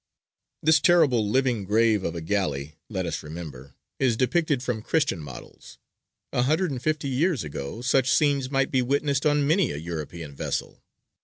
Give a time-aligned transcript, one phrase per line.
[0.63, 5.77] This terrible living grave of a galley, let us remember, is depicted from Christian models.
[6.33, 10.33] A hundred and fifty years ago such scenes might be witnessed on many a European
[10.33, 10.81] vessel.